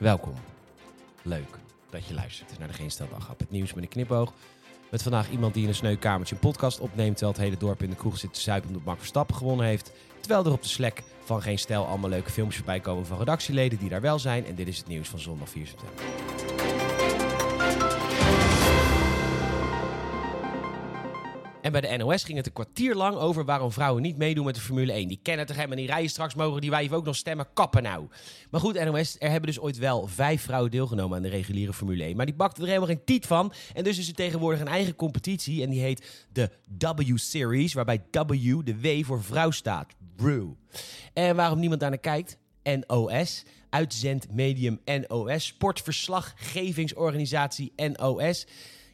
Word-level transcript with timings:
Welkom. 0.00 0.34
Leuk 1.22 1.58
dat 1.90 2.06
je 2.06 2.14
luistert 2.14 2.58
naar 2.58 2.68
de 2.68 2.74
Geen 2.74 2.90
Stel 2.90 3.08
Dag 3.10 3.34
Het 3.38 3.50
nieuws 3.50 3.74
met 3.74 3.84
een 3.84 3.90
knipoog. 3.90 4.32
Met 4.90 5.02
vandaag 5.02 5.30
iemand 5.30 5.54
die 5.54 5.62
in 5.62 5.68
een 5.68 5.74
sneu 5.74 5.96
kamertje 5.96 6.34
een 6.34 6.40
podcast 6.40 6.80
opneemt... 6.80 7.16
terwijl 7.16 7.38
het 7.38 7.42
hele 7.42 7.56
dorp 7.56 7.82
in 7.82 7.90
de 7.90 7.96
kroeg 7.96 8.18
zit 8.18 8.34
te 8.34 8.40
zuipen 8.40 8.68
omdat 8.68 8.84
Mark 8.84 8.98
Verstappen 8.98 9.36
gewonnen 9.36 9.66
heeft. 9.66 9.92
Terwijl 10.20 10.44
er 10.44 10.52
op 10.52 10.62
de 10.62 10.68
Slack 10.68 11.02
van 11.24 11.42
Geen 11.42 11.58
Stel 11.58 11.86
allemaal 11.86 12.10
leuke 12.10 12.30
filmpjes 12.30 12.56
voorbij 12.56 12.80
komen 12.80 13.06
van 13.06 13.18
redactieleden 13.18 13.78
die 13.78 13.88
daar 13.88 14.00
wel 14.00 14.18
zijn. 14.18 14.46
En 14.46 14.54
dit 14.54 14.68
is 14.68 14.78
het 14.78 14.86
nieuws 14.86 15.08
van 15.08 15.18
zondag 15.18 15.48
4 15.48 15.66
september. 15.66 16.79
En 21.62 21.72
bij 21.72 21.80
de 21.80 21.96
NOS 21.96 22.24
ging 22.24 22.36
het 22.36 22.46
een 22.46 22.52
kwartier 22.52 22.94
lang 22.94 23.16
over 23.16 23.44
waarom 23.44 23.72
vrouwen 23.72 24.02
niet 24.02 24.16
meedoen 24.16 24.44
met 24.44 24.54
de 24.54 24.60
Formule 24.60 24.92
1. 24.92 25.08
Die 25.08 25.20
kennen 25.22 25.46
toch 25.46 25.56
helemaal 25.56 25.76
niet 25.76 25.88
rijden. 25.88 26.10
Straks 26.10 26.34
mogen 26.34 26.60
die 26.60 26.70
wijven 26.70 26.96
ook 26.96 27.04
nog 27.04 27.16
stemmen. 27.16 27.46
Kappen 27.54 27.82
nou. 27.82 28.08
Maar 28.50 28.60
goed, 28.60 28.84
NOS, 28.84 29.16
er 29.18 29.30
hebben 29.30 29.48
dus 29.48 29.60
ooit 29.60 29.78
wel 29.78 30.06
vijf 30.06 30.42
vrouwen 30.42 30.70
deelgenomen 30.70 31.16
aan 31.16 31.22
de 31.22 31.28
reguliere 31.28 31.72
Formule 31.72 32.04
1. 32.04 32.16
Maar 32.16 32.26
die 32.26 32.34
bakten 32.34 32.62
er 32.62 32.68
helemaal 32.68 32.88
geen 32.88 33.04
tiet 33.04 33.26
van. 33.26 33.52
En 33.74 33.84
dus 33.84 33.98
is 33.98 34.08
er 34.08 34.14
tegenwoordig 34.14 34.60
een 34.60 34.68
eigen 34.68 34.96
competitie. 34.96 35.62
En 35.62 35.70
die 35.70 35.80
heet 35.80 36.26
de 36.32 36.50
W-Series. 36.78 37.72
Waarbij 37.72 38.02
W, 38.10 38.64
de 38.64 38.80
W 38.80 39.04
voor 39.04 39.22
vrouw 39.22 39.50
staat. 39.50 39.92
Brew. 40.16 40.48
En 41.12 41.36
waarom 41.36 41.58
niemand 41.58 41.80
daar 41.80 41.90
naar 41.90 41.98
kijkt? 41.98 42.38
NOS 42.86 43.44
uitzendmedium 43.70 44.80
NOS, 44.84 45.46
sportverslaggevingsorganisatie 45.46 47.72
NOS. 47.76 48.46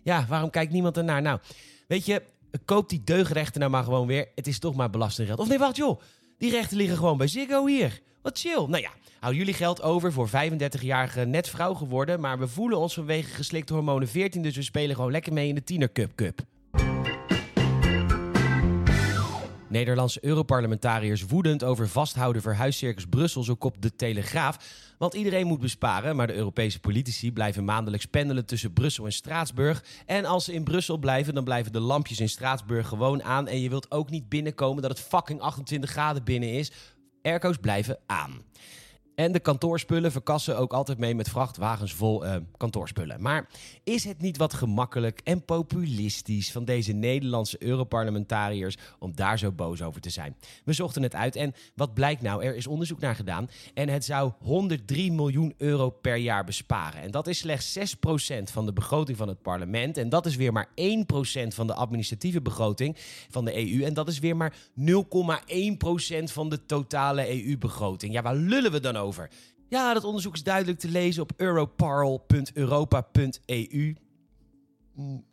Ja, 0.02 0.26
waarom 0.28 0.50
kijkt 0.50 0.72
niemand 0.72 0.96
ernaar? 0.96 1.22
Nou, 1.22 1.38
weet 1.86 2.06
je, 2.06 2.22
koop 2.64 2.88
die 2.88 3.02
deugrechten 3.04 3.60
nou 3.60 3.72
maar 3.72 3.84
gewoon 3.84 4.06
weer. 4.06 4.28
Het 4.34 4.46
is 4.46 4.58
toch 4.58 4.74
maar 4.74 4.90
belastinggeld. 4.90 5.38
Of 5.38 5.48
nee, 5.48 5.58
wacht 5.58 5.76
joh. 5.76 6.00
Die 6.38 6.50
rechten 6.50 6.76
liggen 6.76 6.96
gewoon 6.96 7.18
bij 7.18 7.28
Ziggo 7.28 7.66
hier. 7.66 8.00
Wat 8.22 8.38
chill. 8.38 8.66
Nou 8.68 8.82
ja, 8.82 8.90
houden 9.20 9.40
jullie 9.40 9.54
geld 9.54 9.82
over 9.82 10.12
voor 10.12 10.28
35-jarige 10.28 11.24
net 11.24 11.48
vrouw 11.48 11.74
geworden. 11.74 12.20
Maar 12.20 12.38
we 12.38 12.48
voelen 12.48 12.78
ons 12.78 12.94
vanwege 12.94 13.34
geslikte 13.34 13.72
hormonen 13.72 14.08
14. 14.08 14.42
Dus 14.42 14.56
we 14.56 14.62
spelen 14.62 14.96
gewoon 14.96 15.10
lekker 15.10 15.32
mee 15.32 15.48
in 15.48 15.54
de 15.54 15.64
Tiener 15.64 15.92
Cup 15.92 16.40
Nederlandse 19.76 20.24
Europarlementariërs 20.24 21.26
woedend 21.26 21.64
over 21.64 21.88
vasthouden 21.88 22.42
verhuiscircus 22.42 23.06
Brussel, 23.06 23.42
zo 23.42 23.54
kopt 23.54 23.82
de 23.82 23.96
Telegraaf. 23.96 24.58
Want 24.98 25.14
iedereen 25.14 25.46
moet 25.46 25.60
besparen, 25.60 26.16
maar 26.16 26.26
de 26.26 26.34
Europese 26.34 26.80
politici 26.80 27.32
blijven 27.32 27.64
maandelijks 27.64 28.06
pendelen 28.06 28.46
tussen 28.46 28.72
Brussel 28.72 29.04
en 29.04 29.12
Straatsburg. 29.12 29.84
En 30.06 30.24
als 30.24 30.44
ze 30.44 30.52
in 30.52 30.64
Brussel 30.64 30.98
blijven, 30.98 31.34
dan 31.34 31.44
blijven 31.44 31.72
de 31.72 31.80
lampjes 31.80 32.20
in 32.20 32.28
Straatsburg 32.28 32.88
gewoon 32.88 33.22
aan. 33.22 33.48
En 33.48 33.60
je 33.60 33.68
wilt 33.68 33.90
ook 33.90 34.10
niet 34.10 34.28
binnenkomen 34.28 34.82
dat 34.82 34.90
het 34.90 35.00
fucking 35.00 35.40
28 35.40 35.90
graden 35.90 36.24
binnen 36.24 36.52
is. 36.52 36.72
Airco's 37.22 37.56
blijven 37.56 37.98
aan. 38.06 38.42
En 39.16 39.32
de 39.32 39.40
kantoorspullen 39.40 40.12
verkassen 40.12 40.58
ook 40.58 40.72
altijd 40.72 40.98
mee 40.98 41.14
met 41.14 41.28
vrachtwagens 41.28 41.92
vol 41.92 42.24
uh, 42.24 42.36
kantoorspullen. 42.56 43.22
Maar 43.22 43.48
is 43.84 44.04
het 44.04 44.20
niet 44.20 44.36
wat 44.36 44.54
gemakkelijk 44.54 45.20
en 45.24 45.44
populistisch 45.44 46.52
van 46.52 46.64
deze 46.64 46.92
Nederlandse 46.92 47.62
Europarlementariërs 47.62 48.76
om 48.98 49.14
daar 49.14 49.38
zo 49.38 49.52
boos 49.52 49.82
over 49.82 50.00
te 50.00 50.10
zijn? 50.10 50.36
We 50.64 50.72
zochten 50.72 51.02
het 51.02 51.14
uit 51.14 51.36
en 51.36 51.54
wat 51.74 51.94
blijkt 51.94 52.22
nou? 52.22 52.44
Er 52.44 52.56
is 52.56 52.66
onderzoek 52.66 53.00
naar 53.00 53.14
gedaan 53.14 53.48
en 53.74 53.88
het 53.88 54.04
zou 54.04 54.32
103 54.38 55.12
miljoen 55.12 55.54
euro 55.56 55.90
per 55.90 56.16
jaar 56.16 56.44
besparen. 56.44 57.02
En 57.02 57.10
dat 57.10 57.26
is 57.26 57.38
slechts 57.38 57.78
6% 57.78 58.42
van 58.42 58.66
de 58.66 58.72
begroting 58.72 59.16
van 59.16 59.28
het 59.28 59.42
parlement. 59.42 59.96
En 59.96 60.08
dat 60.08 60.26
is 60.26 60.36
weer 60.36 60.52
maar 60.52 60.68
1% 60.68 60.72
van 61.48 61.66
de 61.66 61.74
administratieve 61.74 62.42
begroting 62.42 62.96
van 63.30 63.44
de 63.44 63.56
EU. 63.56 63.82
En 63.82 63.94
dat 63.94 64.08
is 64.08 64.18
weer 64.18 64.36
maar 64.36 64.56
0,1% 64.80 64.94
van 66.24 66.48
de 66.48 66.66
totale 66.66 67.44
EU-begroting. 67.44 68.12
Ja, 68.12 68.22
waar 68.22 68.36
lullen 68.36 68.72
we 68.72 68.80
dan 68.80 68.96
over? 68.96 69.04
Ja, 69.68 69.94
dat 69.94 70.04
onderzoek 70.04 70.34
is 70.34 70.42
duidelijk 70.42 70.78
te 70.78 70.88
lezen 70.88 71.22
op 71.22 71.32
europarl.europa.eu. 71.36 73.94
Mm. 74.94 75.24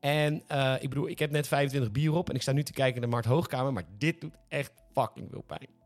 En 0.00 0.34
ik 0.80 0.88
bedoel, 0.88 1.08
ik 1.08 1.18
heb 1.18 1.30
net 1.30 1.48
25 1.48 1.92
bier 1.92 2.12
op 2.12 2.28
en 2.28 2.34
ik 2.34 2.42
sta 2.42 2.52
nu 2.52 2.62
te 2.62 2.72
kijken 2.72 3.00
naar 3.00 3.10
Mart 3.10 3.24
Hoogkamer. 3.24 3.72
Maar 3.72 3.86
dit 3.98 4.20
doet 4.20 4.34
echt 4.48 4.72
fucking 4.92 5.28
veel 5.30 5.42
pijn. 5.42 5.77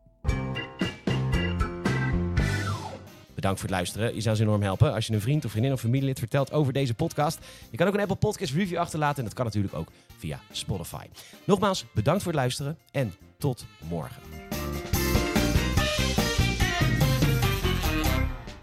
Bedankt 3.43 3.61
voor 3.61 3.71
het 3.71 3.79
luisteren. 3.79 4.15
Je 4.15 4.21
zou 4.21 4.35
ze 4.35 4.43
enorm 4.43 4.61
helpen 4.61 4.93
als 4.93 5.07
je 5.07 5.13
een 5.13 5.21
vriend 5.21 5.45
of 5.45 5.51
vriendin 5.51 5.71
of 5.71 5.79
familielid 5.79 6.19
vertelt 6.19 6.51
over 6.51 6.73
deze 6.73 6.93
podcast. 6.93 7.39
Je 7.69 7.77
kan 7.77 7.87
ook 7.87 7.93
een 7.93 7.99
Apple 7.99 8.15
Podcast 8.15 8.53
review 8.53 8.77
achterlaten 8.77 9.17
en 9.17 9.23
dat 9.23 9.33
kan 9.33 9.45
natuurlijk 9.45 9.73
ook 9.73 9.87
via 10.17 10.39
Spotify. 10.51 11.05
Nogmaals, 11.45 11.85
bedankt 11.93 12.23
voor 12.23 12.31
het 12.31 12.41
luisteren 12.41 12.77
en 12.91 13.13
tot 13.37 13.65
morgen. 13.89 14.32